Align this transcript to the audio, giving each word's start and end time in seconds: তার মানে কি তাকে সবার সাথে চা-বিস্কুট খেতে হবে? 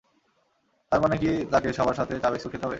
তার 0.91 0.99
মানে 1.01 1.15
কি 1.17 1.29
তাকে 1.51 1.69
সবার 1.73 1.95
সাথে 1.95 2.13
চা-বিস্কুট 2.19 2.51
খেতে 2.51 2.57
হবে? 2.57 2.69